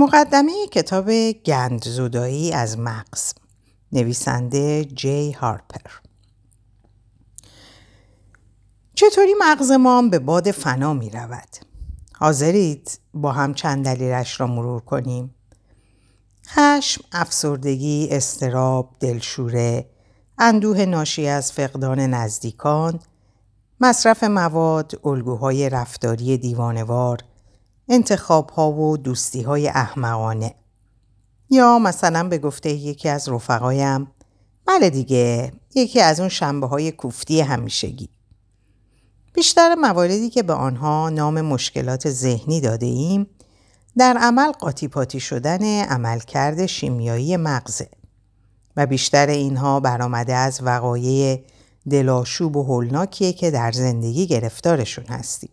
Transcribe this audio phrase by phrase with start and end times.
[0.00, 3.32] مقدمه کتاب گندزدایی از مغز
[3.92, 5.90] نویسنده جی هارپر
[8.94, 11.48] چطوری مغز ما به باد فنا می رود؟
[12.18, 15.34] حاضرید با هم چند دلیلش را مرور کنیم؟
[16.46, 19.90] خشم، افسردگی، استراب، دلشوره،
[20.38, 23.00] اندوه ناشی از فقدان نزدیکان،
[23.80, 27.18] مصرف مواد، الگوهای رفتاری دیوانوار،
[27.88, 30.54] انتخاب ها و دوستی های احمقانه
[31.50, 34.08] یا مثلا به گفته یکی از رفقایم
[34.66, 38.08] بله دیگه یکی از اون شنبه های کوفتی همیشگی
[39.32, 43.26] بیشتر مواردی که به آنها نام مشکلات ذهنی داده ایم
[43.96, 47.88] در عمل قاطی پاتی شدن عملکرد شیمیایی مغزه
[48.76, 51.44] و بیشتر اینها برآمده از وقایع
[51.90, 55.50] دلاشوب و هولناکیه که در زندگی گرفتارشون هستیم.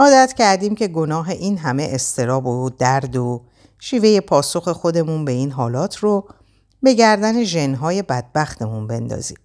[0.00, 3.42] عادت کردیم که گناه این همه استراب و درد و
[3.78, 6.28] شیوه پاسخ خودمون به این حالات رو
[6.82, 9.38] به گردن ژنهای بدبختمون بندازیم.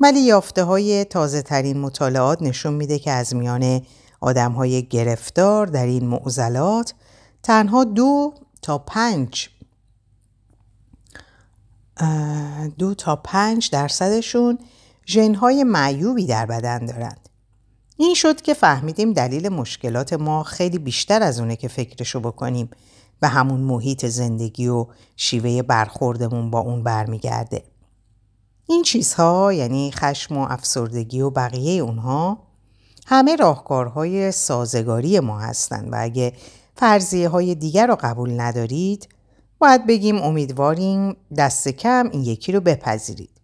[0.00, 3.82] ولی یافته های تازه ترین مطالعات نشون میده که از میان
[4.20, 6.94] آدم های گرفتار در این معضلات
[7.42, 9.48] تنها دو تا پنج
[12.78, 14.58] دو تا پنج درصدشون
[15.06, 17.29] ژنهای معیوبی در بدن دارند.
[18.00, 22.70] این شد که فهمیدیم دلیل مشکلات ما خیلی بیشتر از اونه که فکرشو بکنیم
[23.20, 27.64] به همون محیط زندگی و شیوه برخوردمون با اون برمیگرده.
[28.68, 32.42] این چیزها یعنی خشم و افسردگی و بقیه اونها
[33.06, 36.32] همه راهکارهای سازگاری ما هستند و اگه
[36.76, 39.08] فرضیه های دیگر رو قبول ندارید
[39.58, 43.40] باید بگیم امیدواریم دست کم این یکی رو بپذیرید.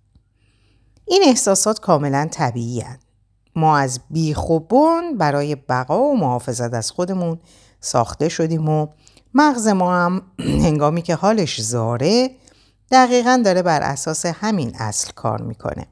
[1.05, 2.99] این احساسات کاملا طبیعی هن.
[3.57, 7.39] ما از بیخوبون برای بقا و محافظت از خودمون
[7.81, 8.87] ساخته شدیم و
[9.35, 10.23] مغز ما هم
[10.67, 12.31] هنگامی که حالش زاره
[12.91, 15.87] دقیقا داره بر اساس همین اصل کار می‌کنه.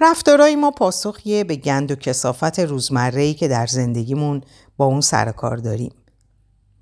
[0.00, 4.42] رفتارهای ما پاسخیه به گند و کسافت روزمره‌ای که در زندگیمون
[4.76, 5.92] با اون سر کار داریم.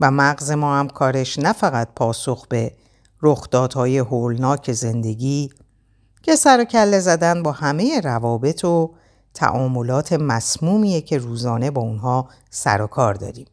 [0.00, 2.72] و مغز ما هم کارش نه فقط پاسخ به
[3.22, 5.50] رخدادهای هولناک زندگی
[6.26, 8.94] که سر و کله زدن با همه روابط و
[9.34, 13.46] تعاملات مسمومیه که روزانه با اونها سر و کار داریم.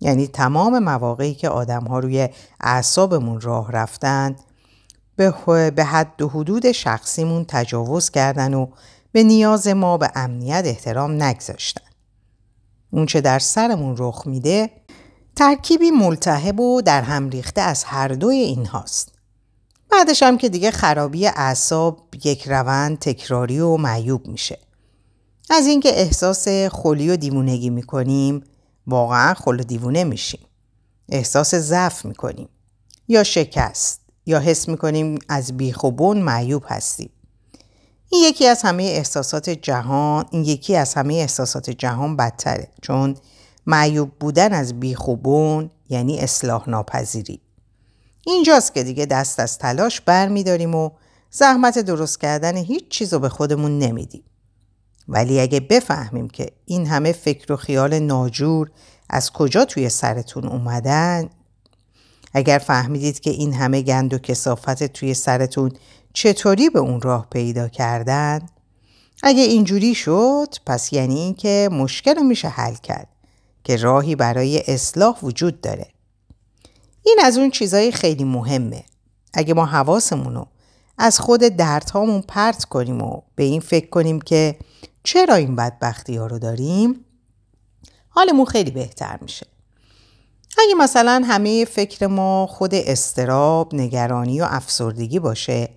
[0.00, 2.28] یعنی تمام مواقعی که آدم ها روی
[2.60, 4.36] اعصابمون راه رفتن
[5.16, 8.66] به حد و حدود شخصیمون تجاوز کردن و
[9.12, 11.88] به نیاز ما به امنیت احترام نگذاشتن.
[12.90, 14.70] اون چه در سرمون رخ میده
[15.36, 19.17] ترکیبی ملتهب و در هم ریخته از هر دوی این هاست.
[19.90, 24.58] بعدش هم که دیگه خرابی اعصاب یک روند تکراری و معیوب میشه.
[25.50, 28.44] از اینکه احساس خلی و دیوونگی می‌کنیم
[28.86, 30.40] واقعا خل و دیوونه میشیم.
[31.08, 32.48] احساس ضعف می‌کنیم
[33.08, 37.10] یا شکست یا حس می‌کنیم از بیخوبون معیوب هستیم.
[38.10, 43.16] این یکی از همه احساسات جهان این یکی از همه احساسات جهان بدتره چون
[43.66, 47.40] معیوب بودن از بیخوبون یعنی اصلاح ناپذیری.
[48.30, 50.90] اینجاست که دیگه دست از تلاش بر می و
[51.30, 54.22] زحمت درست کردن هیچ چیز رو به خودمون نمیدیم.
[55.08, 58.70] ولی اگه بفهمیم که این همه فکر و خیال ناجور
[59.10, 61.30] از کجا توی سرتون اومدن
[62.34, 65.72] اگر فهمیدید که این همه گند و کسافت توی سرتون
[66.12, 68.46] چطوری به اون راه پیدا کردن
[69.22, 73.08] اگه اینجوری شد پس یعنی این که مشکل رو میشه حل کرد
[73.64, 75.86] که راهی برای اصلاح وجود داره.
[77.08, 78.84] این از اون چیزای خیلی مهمه.
[79.34, 80.46] اگه ما حواسمون رو
[80.98, 84.56] از خود دردهامون پرت کنیم و به این فکر کنیم که
[85.02, 87.04] چرا این بدبختی ها رو داریم
[88.08, 89.46] حالمون خیلی بهتر میشه.
[90.58, 95.68] اگه مثلا همه فکر ما خود استراب، نگرانی و افسردگی باشه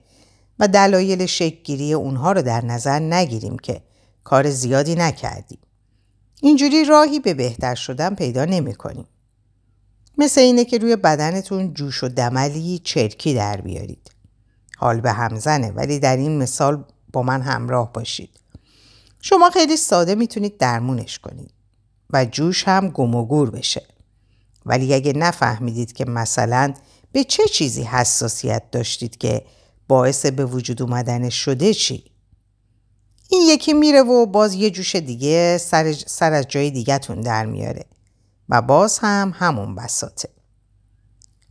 [0.60, 3.82] و دلایل شکگیری اونها رو در نظر نگیریم که
[4.24, 5.60] کار زیادی نکردیم.
[6.42, 9.08] اینجوری راهی به بهتر شدن پیدا نمی کنیم.
[10.18, 14.12] مثل اینه که روی بدنتون جوش و دملی چرکی در بیارید.
[14.78, 16.84] حال به همزنه ولی در این مثال
[17.14, 18.30] با من همراه باشید.
[19.22, 21.54] شما خیلی ساده می‌تونید درمونش کنید
[22.10, 23.84] و جوش هم گم و گور بشه.
[24.66, 26.74] ولی اگه نفهمیدید که مثلا
[27.12, 29.46] به چه چیزی حساسیت داشتید که
[29.88, 32.04] باعث به وجود اومدنش شده چی؟
[33.30, 37.86] این یکی میره و باز یه جوش دیگه سر, سر از جای دیگهتون در میاره
[38.52, 40.30] و باز هم همون بساته.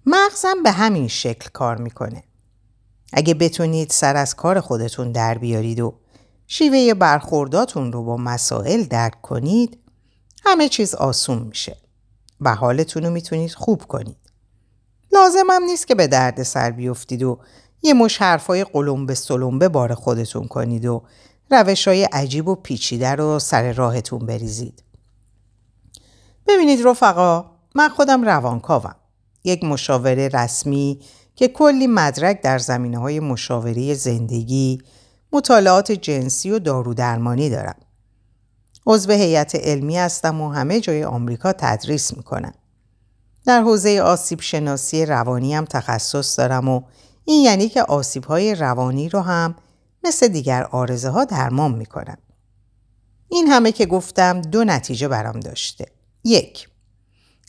[0.06, 2.25] مغزم به همین شکل کار می‌کنه.
[3.12, 5.94] اگه بتونید سر از کار خودتون در بیارید و
[6.47, 9.79] شیوه برخورداتون رو با مسائل درک کنید
[10.44, 11.76] همه چیز آسون میشه.
[12.41, 14.17] و حالتون رو می‌تونید خوب کنید.
[15.12, 17.41] لازم هم نیست که به درد سر بیفتید و
[17.82, 21.03] یه مش حرفای قلمبه سلمبه بار خودتون کنید و
[21.50, 24.82] روش های عجیب و پیچیده رو سر راهتون بریزید.
[26.50, 27.44] ببینید رفقا
[27.75, 28.94] من خودم روانکاوم.
[29.44, 31.00] یک مشاوره رسمی
[31.35, 34.82] که کلی مدرک در زمینه های مشاوره زندگی،
[35.32, 37.76] مطالعات جنسی و دارودرمانی دارم.
[38.87, 42.53] عضو هیئت علمی هستم و همه جای آمریکا تدریس می‌کنم.
[43.46, 46.82] در حوزه آسیب شناسی روانی هم تخصص دارم و
[47.25, 49.55] این یعنی که آسیب های روانی رو هم
[50.05, 52.19] مثل دیگر آرزه ها درمان می‌کنم.
[53.29, 55.87] این همه که گفتم دو نتیجه برام داشته.
[56.25, 56.69] یک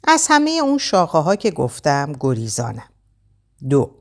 [0.04, 2.90] از همه اون شاخه ها که گفتم گریزانم.
[3.70, 3.92] دو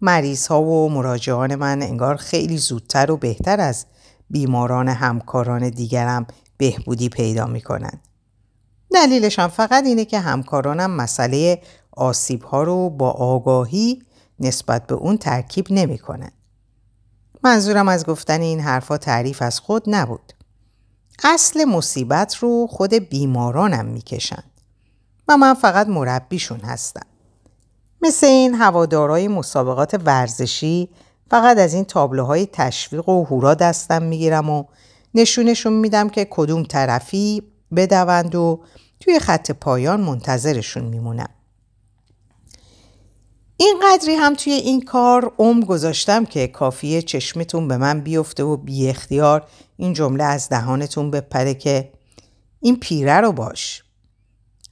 [0.00, 3.86] مریض ها و مراجعان من انگار خیلی زودتر و بهتر از
[4.30, 6.26] بیماران همکاران دیگرم
[6.56, 8.00] بهبودی پیدا می‌کنن.
[8.92, 11.62] دلیلش هم فقط اینه که همکارانم مسئله
[11.92, 14.02] آسیب ها رو با آگاهی
[14.40, 16.32] نسبت به اون ترکیب نمی‌کنن.
[17.44, 20.32] منظورم از گفتن این حرفا تعریف از خود نبود.
[21.24, 24.42] اصل مصیبت رو خود بیمارانم می‌کشن
[25.28, 27.06] و من فقط مربیشون هستم.
[28.02, 30.88] مثل این هوادارای مسابقات ورزشی
[31.30, 34.64] فقط از این تابلوهای تشویق و هورا دستم می‌گیرم و
[35.14, 37.42] نشونشون میدم که کدوم طرفی
[37.76, 38.60] بدوند و
[39.00, 41.28] توی خط پایان منتظرشون میمونم.
[43.56, 48.56] این قدری هم توی این کار عمر گذاشتم که کافیه چشمتون به من بیفته و
[48.56, 49.46] بی اختیار
[49.82, 51.92] این جمله از دهانتون بپره که
[52.60, 53.84] این پیره رو باش.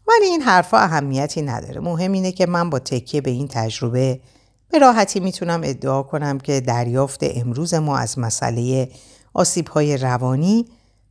[0.09, 1.81] ولی این حرفا اهمیتی نداره.
[1.81, 4.21] مهم اینه که من با تکیه به این تجربه
[4.69, 8.89] به راحتی می‌تونم ادعا کنم که دریافت امروز ما از مسئله
[9.35, 10.67] آسیب های روانی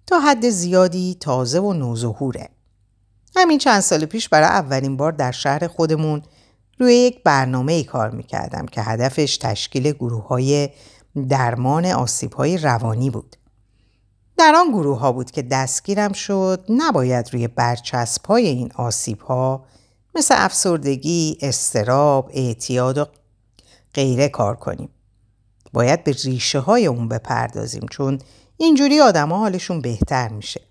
[0.08, 2.50] تا حد زیادی تازه و نوظهوره.
[3.36, 6.22] همین چند سال پیش برای اولین بار در شهر خودمون
[6.78, 10.70] روی یک برنامه ای کار می‌کردم که هدفش تشکیل گروه های
[11.30, 13.36] درمان آسیب های روانی بود.
[14.40, 19.66] در آن گروه ها بود که دستگیرم شد نباید روی برچسب های این آسیب ها
[20.16, 23.06] مثل افسردگی، استراب، اعتیاد و
[23.94, 24.90] غیره کار کنیم.
[25.74, 28.20] باید به ریشه های اون بپردازیم چون
[28.58, 30.62] اینجوری آدم حالشون بهتر میشه.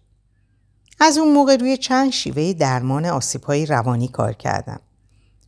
[1.00, 4.80] از اون موقع روی چند شیوه درمان آسیب های روانی کار کردم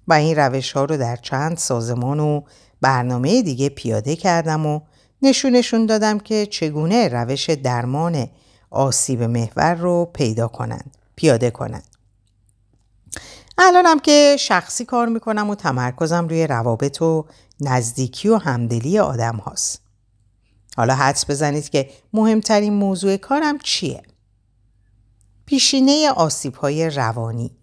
[0.08, 2.40] و این روش ها رو در چند سازمان و
[2.80, 4.80] برنامه دیگه پیاده کردم و
[5.22, 8.28] نشونشون دادم که چگونه روش درمان
[8.70, 11.84] آسیب محور رو پیدا کنند پیاده کنند
[13.58, 17.26] الانم که شخصی کار می‌کنم و تمرکزم روی روابط و
[17.60, 19.82] نزدیکی و همدلی آدم هاست.
[20.76, 24.02] حالا حدس بزنید که مهمترین موضوع کارم چیه؟
[25.46, 27.56] پیشینه آسیب های روانی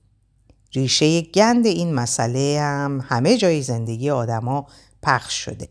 [0.74, 4.68] ریشه گند این مسئله هم همه جای زندگی آدما
[5.04, 5.70] پخش شده.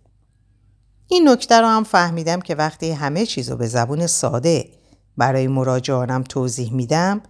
[1.08, 4.68] این نکته رو هم فهمیدم که وقتی همه چیز رو به زبون ساده
[5.16, 7.22] برای مراجعانم توضیح میدم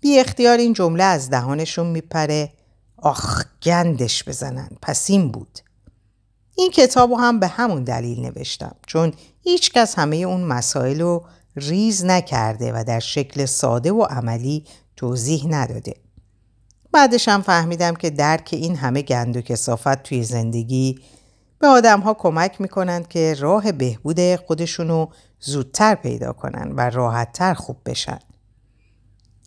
[0.00, 2.52] بی اختیار این جمله از دهانشون میپره.
[2.96, 4.68] آخ گندش بزنن.
[4.82, 5.58] پس این بود.
[6.56, 11.24] این کتاب رو هم به همون دلیل نوشتم چون هیچکس همه اون مسائل رو
[11.56, 14.64] ریز نکرده و در شکل ساده و عملی
[14.96, 15.94] توضیح نداده.
[16.92, 20.98] بعدش هم فهمیدم که درک این همه گند و کسافت توی زندگی
[21.58, 25.06] به آدم ها کمک می‌کنند که راه بهبود خودشونو
[25.40, 28.18] زودتر پیدا کنن و راحتتر خوب بشن.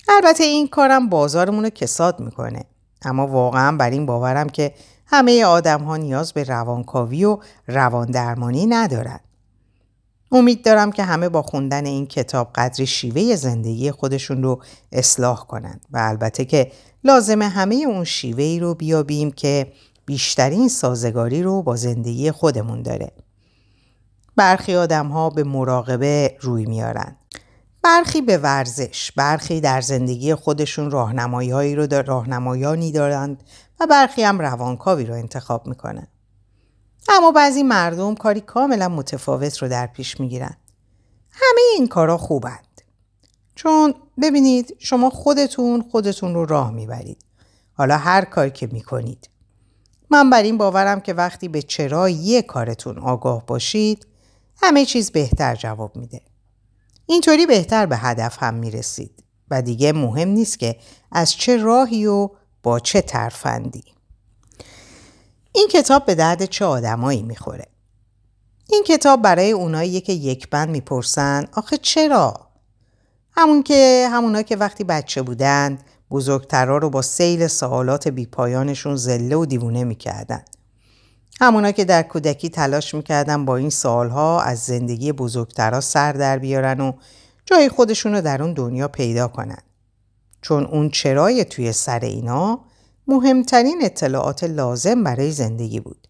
[0.10, 2.66] البته این کارم بازارمون رو کساد می‌کنه.
[3.02, 4.74] اما واقعا بر این باورم که
[5.06, 7.38] همه آدم ها نیاز به روانکاوی و
[7.68, 9.20] روان درمانی ندارن.
[10.32, 14.62] امید دارم که همه با خوندن این کتاب قدری شیوه زندگی خودشون رو
[14.92, 16.72] اصلاح کنند و البته که
[17.04, 19.74] لازمه همه اون شیوه ای رو بیابیم که
[20.10, 23.12] بیشترین سازگاری رو با زندگی خودمون داره.
[24.36, 27.18] برخی آدم ها به مراقبه روی میارن.
[27.82, 33.44] برخی به ورزش، برخی در زندگی خودشون راهنمایی رو در راهنمایانی دارند
[33.80, 36.08] و برخی هم روانکاوی رو انتخاب می‌کنن.
[37.10, 40.58] اما بعضی مردم کاری کاملا متفاوت رو در پیش می‌گیرن.
[41.32, 42.82] همه این کارا خوبند.
[43.56, 47.26] چون ببینید شما خودتون خودتون رو راه می‌برید.
[47.74, 49.30] حالا هر کاری که می‌کنید.
[50.10, 54.08] من بر این باورم که وقتی به چرا یه کارتون آگاه باشید
[54.62, 56.22] همه چیز بهتر جواب میده.
[57.06, 60.76] اینطوری بهتر به هدف هم می‌رسید و دیگه مهم نیست که
[61.12, 62.30] از چه راهی و
[62.64, 63.84] با چه ترفندی.
[65.52, 67.66] این کتاب به درد چه آدمایی می‌خوره؟
[68.70, 72.50] این کتاب برای اونایی که یک بند می‌پرسن آخه چرا؟
[73.32, 75.80] همون که همونا که وقتی بچه بودن
[76.12, 80.42] بزرگترها رو با سیل سوالات بیپایانشون زله و دیوونه می‌کردن.
[81.42, 86.80] همونا که در کودکی تلاش می‌کردن با این سوالها از زندگی بزرگترها سر در بیارن
[86.82, 86.94] و
[87.46, 89.62] جای خودشون رو در اون دنیا پیدا کنن.
[90.42, 92.60] چون اون چرای توی سر اینا
[93.08, 96.08] مهمترین اطلاعات لازم برای زندگی بود.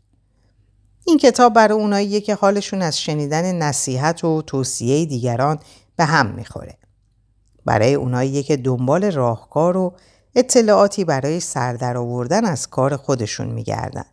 [1.08, 5.60] این کتاب برای اوناییه که حالشون از شنیدن نصیحت و توصیه دیگران
[5.96, 6.77] به هم می‌خوره.
[7.69, 9.93] برای اوناییه که دنبال راهکار و
[10.35, 14.05] اطلاعاتی برای سردر آوردن از کار خودشون میگردن.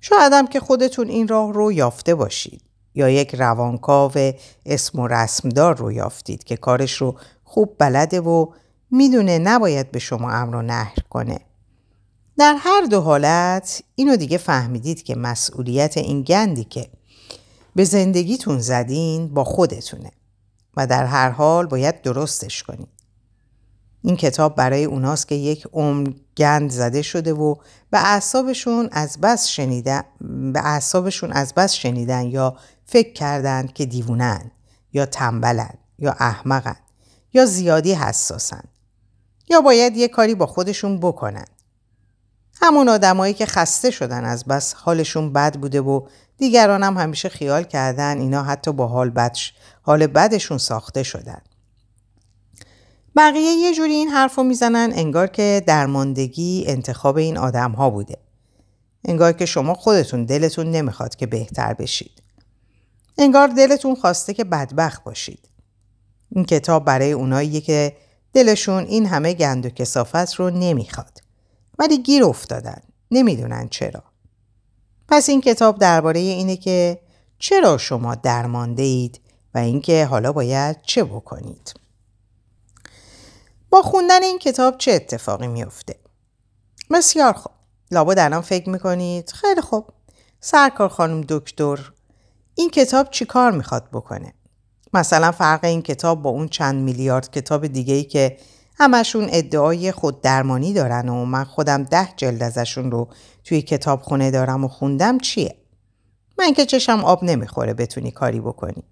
[0.00, 2.62] شاید هم که خودتون این راه رو یافته باشید
[2.94, 4.12] یا یک روانکاو
[4.66, 8.46] اسم و رسمدار رو یافتید که کارش رو خوب بلده و
[8.90, 11.40] می‌دونه نباید به شما امر و نهر کنه.
[12.38, 16.88] در هر دو حالت اینو دیگه فهمیدید که مسئولیت این گندی که
[17.74, 20.10] به زندگیتون زدین با خودتونه
[20.76, 22.88] و در هر حال باید درستش کنید.
[24.02, 27.54] این کتاب برای اوناست که یک عمر گند زده شده و
[27.90, 30.02] به اعصابشون از بس شنیدن
[30.52, 34.50] به اعصابشون از بس شنیدن یا فکر کردند که دیوونن
[34.92, 36.76] یا تنبلن یا احمقن
[37.32, 38.62] یا زیادی حساسن
[39.48, 41.46] یا باید یه کاری با خودشون بکنن
[42.62, 46.06] همون آدمایی که خسته شدن از بس حالشون بد بوده و
[46.38, 51.40] دیگران هم همیشه خیال کردن اینا حتی با حال, بدش، حال بدشون ساخته شدن.
[53.16, 58.18] بقیه یه جوری این حرف رو می‌زنن انگار که درماندگی انتخاب این آدم ها بوده.
[59.04, 62.22] انگار که شما خودتون دلتون نمی‌خواد که بهتر بشید.
[63.18, 65.48] انگار دلتون خواسته که بدبخت باشید.
[66.30, 67.96] این کتاب برای اوناییه که
[68.32, 71.20] دلشون این همه گند و کسافت رو نمی‌خواد.
[71.78, 72.80] ولی گیر افتادن.
[73.10, 74.02] نمی‌دونن چرا.
[75.08, 77.00] پس این کتاب درباره اینه که
[77.38, 79.20] چرا شما درمانده اید
[79.54, 81.74] و اینکه حالا باید چه بکنید.
[83.70, 85.96] با خوندن این کتاب چه اتفاقی میفته؟
[86.90, 87.52] بسیار خوب.
[87.90, 89.86] لابد الان فکر می‌کنید خیلی خوب.
[90.40, 91.92] سرکار خانم دکتر
[92.54, 94.34] این کتاب چی کار می‌خواد بکنه؟
[94.92, 98.38] مثلا فرق این کتاب با اون چند میلیارد کتاب دیگه ای که
[98.78, 103.08] همشون ادعای خود درمانی دارن و من خودم ده جلد ازشون رو
[103.44, 105.56] توی کتاب خونه دارم و خوندم چیه؟
[106.38, 108.84] من که چشم آب نمی‌خوره بتونی کاری بکنی.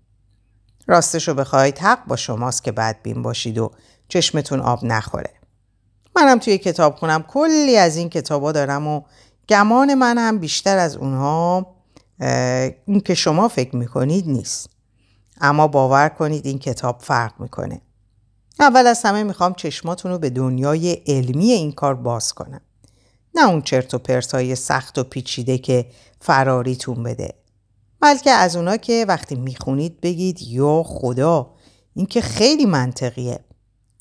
[0.87, 3.71] راستشو بخواید حق با شماست که بدبین باشید و
[4.09, 5.31] چشمتون آب نخوره.
[6.17, 9.03] منم توی کتاب خونم کلی از این کتابا دارم و
[9.49, 11.67] گمان من هم بیشتر از اونها
[12.87, 14.71] این که شما فکر می‌کنید نیست.
[15.41, 17.81] اما باور کنید این کتاب فرق می‌کنه.
[18.61, 22.61] اول از همه می‌خوام چشماتون رو به دنیای علمی این کار باز کنم.
[23.35, 25.87] نه اون چرت و پرتای سخت و پیچیده که
[26.21, 27.35] فراریتون بده.
[28.01, 31.51] بلکه از اونا که وقتی می‌خونید بگید یا خدا
[31.95, 33.41] این که خیلی منطقیه.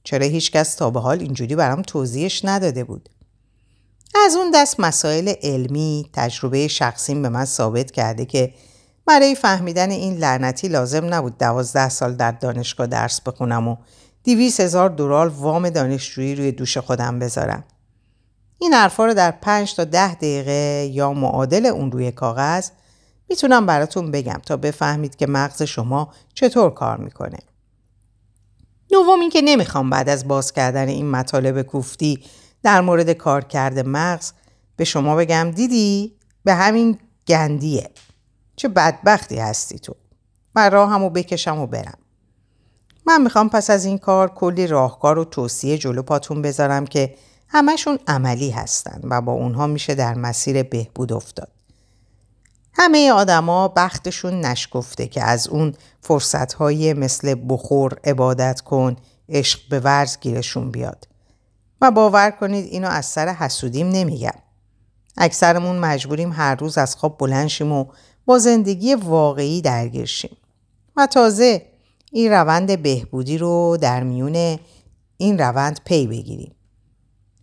[0.03, 3.09] چرا هیچکس تا به حال اینجوری برام توضیحش نداده بود.
[4.25, 8.53] از اون دست مسائل علمی تجربه شخصیم به من ثابت کرده که
[9.05, 13.77] برای فهمیدن این لعنتی لازم نبود دوازده سال در دانشگاه درس بخونم و
[14.23, 17.63] دیویس هزار دورال وام دانشجویی روی دوش خودم بذارم.
[18.59, 22.69] این حرفا رو در پنج تا ده دقیقه یا معادل اون روی کاغذ
[23.29, 27.37] می‌تونم براتون بگم تا بفهمید که مغز شما چطور کار می‌کنه.
[28.89, 32.23] دوم اینکه نمی‌خوام بعد از باز کردن این مطالب کوفتی
[32.63, 34.31] در مورد کارکرد مغز
[34.75, 37.89] به شما بگم دیدی به همین گندیه
[38.55, 39.95] چه بدبختی هستی تو
[40.55, 41.97] من راهمو بکشم و برم
[43.05, 47.15] من می‌خوام پس از این کار کلی راهکار و توصیه جلو پاتون بذارم که
[47.47, 51.51] همشون عملی هستن و با اونها میشه در مسیر بهبود افتاد.
[52.73, 58.95] همه آدما بختشون نشکفته که از اون فرصتهای مثل بخور، عبادت کن،
[59.29, 61.07] عشق به ورز گیرشون بیاد.
[61.81, 64.33] و باور کنید اینو از سر حسودیم نمیگم.
[65.17, 67.85] اکثرمون مجبوریم هر روز از خواب بلند شیم و
[68.25, 70.37] با زندگی واقعی درگیر شیم.
[70.95, 71.72] و تازه
[72.15, 74.59] این روند بهبودی رو در میون
[75.17, 76.55] این روند پی بگیریم.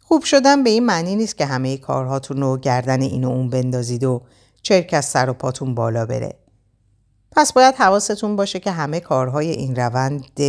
[0.01, 4.05] خوب شدن به این معنی نیست که همه کارهاتون رو گردن این و اون بندازید
[4.05, 4.23] و
[4.63, 6.39] چرک از سر و پاتون بالا بره.
[7.33, 10.41] پس باید حواستون باشه که همه کارهای این روند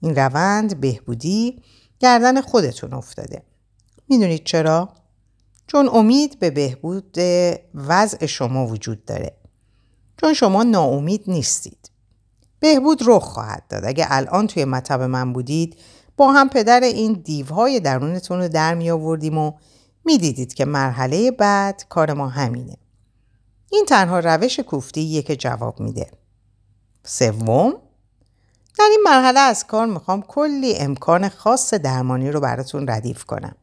[0.00, 1.62] این روند بهبودی
[1.98, 3.42] گردن خودتون افتاده.
[4.08, 4.88] می‌دونید چرا؟
[5.66, 7.18] چون امید به بهبود
[7.74, 9.36] وضع شما وجود داره.
[10.20, 11.89] چون شما ناامید نیستید.
[12.60, 13.84] بهبود رخ خواهد داد.
[13.84, 15.78] اگه الان توی مطب من بودید
[16.16, 19.52] با هم پدر این دیوهای درونتون رو در می آوردیم و
[20.04, 22.76] می‌دیدید که مرحله بعد کار ما همینه.
[23.70, 26.10] این تنها روش کوفتی که جواب میده.
[27.04, 27.72] سوم
[28.78, 33.54] در این مرحله از کار می‌خوام کلی امکان خاص درمانی رو براتون ردیف کنم.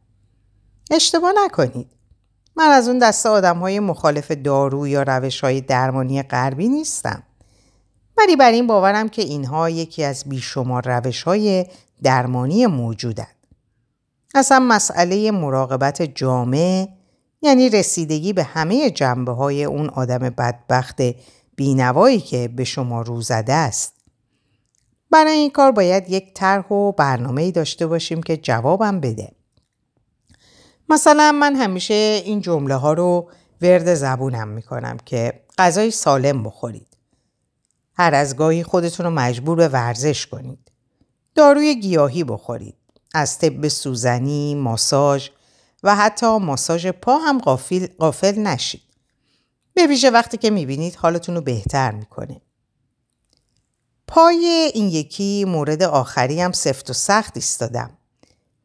[0.90, 1.90] اشتباه نکنید.
[2.56, 7.22] من از اون دسته آدم های مخالف دارو یا روش های درمانی غربی نیستم.
[8.18, 11.66] ولی بر این باورم که اینها یکی از بیشمار روش های
[12.02, 13.36] درمانی موجودند.
[14.34, 16.88] اصلا مسئله مراقبت جامع
[17.42, 21.02] یعنی رسیدگی به همه جنبه های اون آدم بدبخت
[21.56, 23.94] بینوایی که به شما رو زده است.
[25.10, 29.32] برای این کار باید یک طرح و برنامه داشته باشیم که جوابم بده.
[30.88, 31.94] مثلا من همیشه
[32.24, 33.30] این جمله ها رو
[33.62, 36.97] ورد زبونم می‌کنم که غذای سالم بخورید.
[37.98, 40.70] هر از گاهی خودتون رو مجبور به ورزش کنید.
[41.34, 42.74] داروی گیاهی بخورید.
[43.14, 45.28] از طب سوزنی، ماساژ
[45.82, 48.82] و حتی ماساژ پا هم غافل, غافل نشید.
[49.74, 52.40] به ویژه وقتی که می‌بینید حالتون رو بهتر می‌کنه.
[54.06, 57.90] پای این یکی مورد آخری هم سفت و سخت ایستادم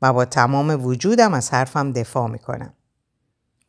[0.01, 2.73] و با تمام وجودم از حرفم دفاع می‌کنم.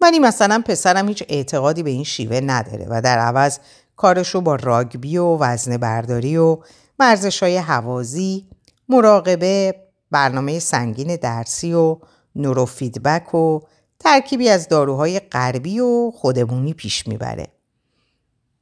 [0.01, 3.59] ولی مثلا پسرم هیچ اعتقادی به این شیوه نداره و در عوض
[3.97, 6.59] کارش رو با راگبی و وزن برداری و
[6.99, 8.49] ورزش های حوازی،
[8.89, 9.75] مراقبه،
[10.11, 11.99] برنامه سنگین درسی و
[12.37, 13.61] نورو فیدبک و
[13.99, 17.47] ترکیبی از داروهای غربی و خودمونی پیش می‌بره.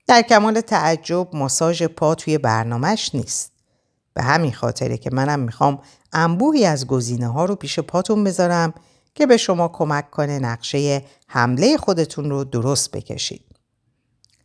[0.07, 3.53] در کمال تعجب ماساژ پا توی برنامهش نیست.
[4.15, 5.79] به همین خاطره که منم می‌خوام
[6.13, 8.75] انبوهی از گزینه ها رو پیش پاتون بذارم
[9.15, 13.45] که به شما کمک کنه نقشه حمله خودتون رو درست بکشید.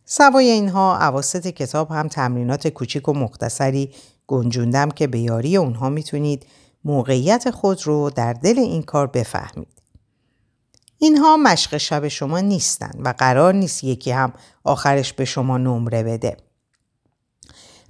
[0.10, 3.92] سوای اینها عواسط کتاب هم تمرینات کوچیک و مختصری
[4.28, 6.46] گنجوندم که به یاری اونها می‌تونید
[6.84, 9.82] موقعیت خود رو در دل این کار بفهمید.
[10.98, 14.34] اینها مشق شب شما نیستن و قرار نیست یکی هم
[14.64, 16.38] آخرش به شما نمره بده.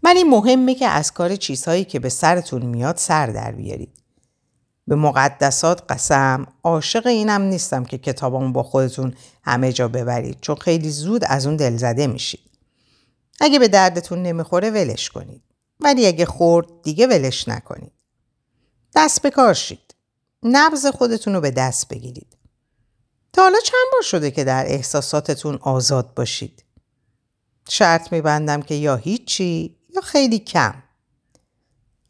[0.04, 4.07] ولی مهمه که از کار چیزهایی که به سرتون میاد سر در بیارید.
[4.88, 9.14] به مقدسات قسم عاشق اینم نیستم که کتابامو با خودتون
[9.44, 12.50] همه جا ببرید چون خیلی زود از اون دلزده میشید.
[13.40, 15.44] اگه به دردتون نمی‌خوره ولش کنید.
[15.80, 17.92] ولی اگه خورد دیگه ولش نکنید.
[18.96, 19.96] دست به کار شید.
[20.44, 22.38] نبز خودتون رو به دست بگیرید.
[23.34, 26.64] تا حالا چند بار شده که در احساساتتون آزاد باشید؟
[27.70, 30.84] شرط میبندم که یا هیچی یا خیلی کم.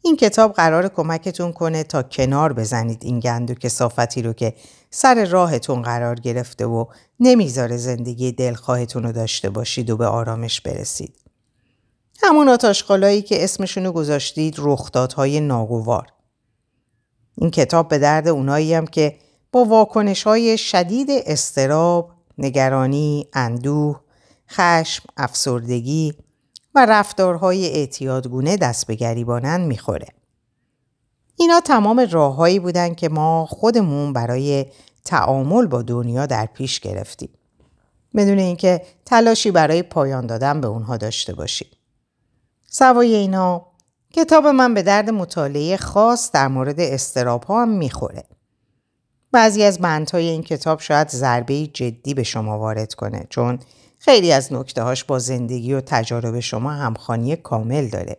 [0.02, 4.54] این کتاب قرار کمکتون کنه تا کنار بزنید این گند و کسافتی رو که
[4.90, 6.84] سر راهتون قرار گرفته و
[7.20, 11.14] نمی‌ذاره زندگی دلخواهتون رو داشته باشید و به آرامش برسید.
[12.22, 16.06] همون آتاشقالایی که اسمشونو گذاشتید رخدادهای ناگوار.
[17.36, 19.18] این کتاب به درد اونایی هم که
[19.52, 24.00] با واکنش های شدید استراب، نگرانی، اندوه،
[24.50, 26.14] خشم، افسردگی
[26.86, 30.08] رفتارهای اعتیادگونه دست به گریبانن می‌خوره.
[31.36, 34.66] اینا تمام راههایی بودن که ما خودمون برای
[35.04, 37.28] تعامل با دنیا در پیش گرفتیم.
[38.14, 41.68] بدون اینکه تلاشی برای پایان دادن به اونها داشته باشیم.
[42.66, 43.66] سوای اینا
[44.12, 48.24] کتاب من به درد مطالعه خاص در مورد استراب ها هم می‌خوره.
[49.32, 53.58] بعضی از بندهای این کتاب شاید ضربه جدی به شما وارد کنه چون
[53.98, 58.16] خیلی از نکته هاش با زندگی و تجارب شما همخانی کامل داره.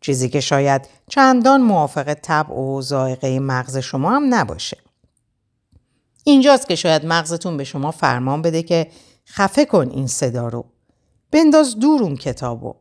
[0.00, 4.76] چیزی که شاید چندان موافق طبع و ذائقه مغز شما هم نباشه.
[6.24, 8.90] اینجاست که شاید مغزتون به شما فرمان بده که
[9.26, 10.64] خفه کن این صدا رو.
[11.30, 12.74] بنداز دور اون کتابو.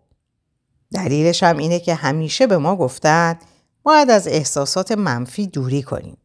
[0.94, 3.40] دلیلش هم اینه که همیشه به ما گفتن
[3.84, 6.18] باید از احساسات منفی دوری کنیم.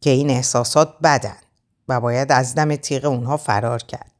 [0.00, 1.36] که این احساسات بدن
[1.88, 4.15] و باید از دم تیغ اونها فرار کرد.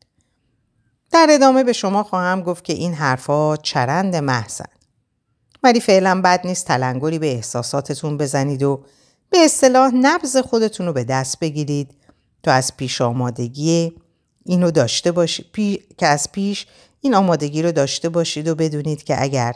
[1.12, 4.69] در ادامه به شما خواهم گفت که این حرفها چرند محضن.
[5.62, 8.85] ولی فعلا بد نیست تلنگری به احساساتتون بزنید و
[9.31, 11.90] به اصطلاح نبز خودتون رو به دست بگیرید
[12.42, 13.92] تا از پیش آمادگی
[14.45, 16.66] اینو داشته باشید که از پیش
[17.01, 19.55] این آمادگی رو داشته باشید و بدونید که اگر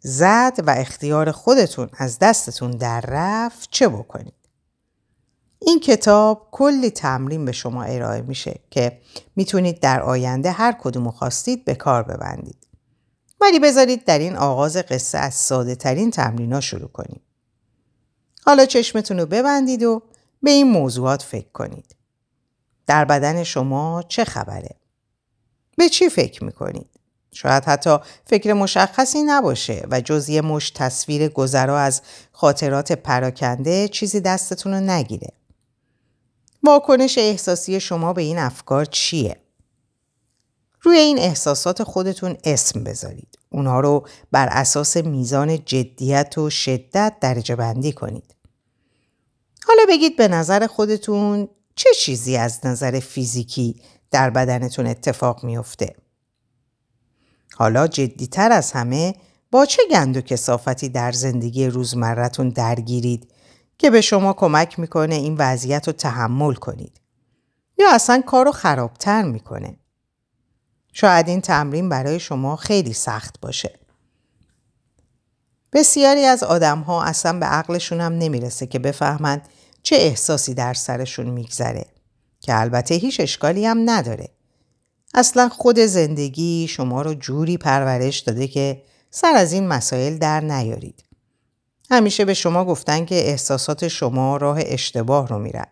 [0.00, 4.39] زد و اختیار خودتون از دستتون در رفت چه بکنید.
[5.70, 9.00] این کتاب کلی تمرین به شما ارائه میشه که
[9.36, 12.66] می‌تونید در آینده هر کدوم خواستید به کار ببندید.
[13.40, 17.20] ولی بذارید در این آغاز قصه از ساده ترین تمرین شروع کنیم.
[18.46, 20.02] حالا چشمتون رو ببندید و
[20.42, 21.96] به این موضوعات فکر کنید.
[22.86, 24.76] در بدن شما چه خبره؟
[25.76, 26.90] به چی فکر می‌کنید؟
[27.32, 32.02] شاید حتی فکر مشخصی نباشه و جز یه مش تصویر گذرا از
[32.32, 35.39] خاطرات پراکنده چیزی دستتون رو نگیره.
[36.62, 39.36] واکنش احساسی شما به این افکار چیه؟
[40.82, 43.38] روی این احساسات خودتون اسم بذارید.
[43.50, 48.34] اونها رو بر اساس میزان جدیت و شدت درجه بندی کنید.
[49.66, 55.94] حالا بگید به نظر خودتون چه چیزی از نظر فیزیکی در بدنتون اتفاق میافته؟
[57.54, 59.14] حالا جدیتر از همه
[59.50, 63.30] با چه گند و کسافتی در زندگی روزمرتون درگیرید
[63.80, 67.00] که به شما کمک می‌کنه این وضعیت رو تحمل کنید
[67.78, 69.76] یا اصلا کار رو خرابتر می‌کنه.
[70.92, 73.78] شاید این تمرین برای شما خیلی سخت باشه.
[75.72, 79.48] بسیاری از آدم ها اصلا به عقلشون هم نمی‌رسه که بفهمند
[79.82, 81.86] چه احساسی در سرشون میگذره
[82.40, 84.28] که البته هیچ اشکالی هم نداره.
[85.14, 91.04] اصلا خود زندگی شما رو جوری پرورش داده که سر از این مسائل در نیارید.
[91.90, 95.66] همیشه به شما گفتن که احساسات شما راه اشتباه رو میرن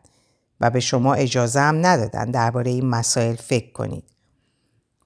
[0.61, 4.05] و به شما اجازه هم ندادن درباره این مسائل فکر کنید.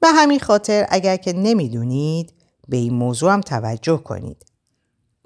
[0.01, 2.35] به همین خاطر اگر که نمی‌دونید
[2.68, 4.46] به این موضوع هم توجه کنید.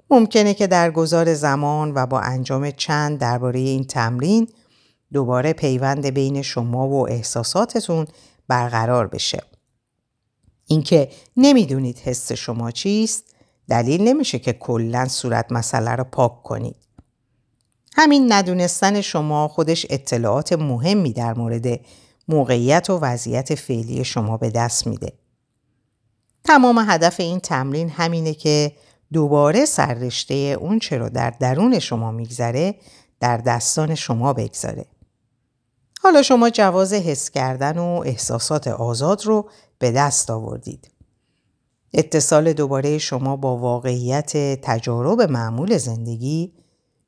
[0.09, 4.47] ممکنه که در گذار زمان و با انجام چند درباره این تمرین
[5.13, 8.07] دوباره پیوند بین شما و احساساتتون
[8.47, 9.43] برقرار بشه.
[10.65, 13.36] اینکه نمی‌دونید حس شما چیست
[13.69, 16.75] دلیل نمیشه که کلا صورت مسئله رو پاک کنید.
[17.95, 21.79] همین ندونستن شما خودش اطلاعات مهمی در مورد
[22.27, 25.13] موقعیت و وضعیت فعلی شما به دست میده.
[26.43, 28.71] تمام هدف این تمرین همینه که
[29.13, 32.75] دوباره سررشته اون چرا در درون شما میگذره
[33.19, 34.85] در دستان شما بگذاره.
[36.03, 39.49] حالا شما جواز حس کردن و احساسات آزاد رو
[39.79, 40.91] به دست آوردید.
[41.93, 46.53] اتصال دوباره شما با واقعیت تجارب معمول زندگی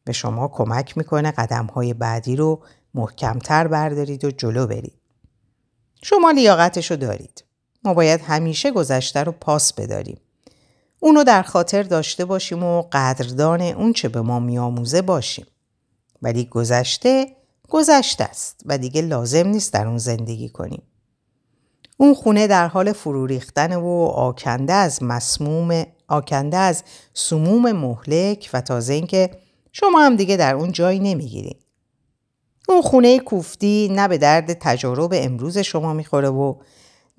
[0.04, 2.64] به شما کمک می‌کنه قدم های بعدی رو
[2.94, 5.00] محکمتر بردارید و جلو برید.
[6.04, 7.44] شما لیاقتش رو دارید.
[7.84, 10.18] ما باید همیشه گذشته رو پاس بداریم.
[11.00, 15.46] اونو در خاطر داشته باشیم و قدردان اون چه به ما میآموزه باشیم.
[16.22, 17.36] ولی گذشته
[17.70, 20.82] گذشته است و دیگه لازم نیست در اون زندگی کنیم.
[22.02, 26.84] اون خونه در حال فرو ریختن و آکنده از مسموم آکنده از
[27.14, 29.32] سموم مهلک و تازه اینکه
[29.72, 31.66] شما هم دیگه در اون جایی نمی‌گیرید.
[32.70, 36.56] اون خونه کوفتی نه به درد تجارب امروز شما می‌خوره و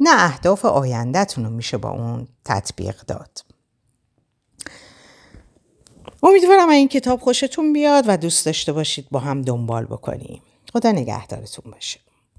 [0.00, 3.44] نه اهداف آیندهتون رو میشه با اون تطبیق داد.
[6.22, 10.42] امیدوارم این کتاب خوشتون بیاد و دوست داشته باشید با هم دنبال بکنیم.
[10.72, 12.00] خدا نگهدارتون باشه.